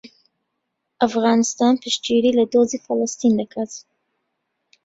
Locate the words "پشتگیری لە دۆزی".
1.83-2.83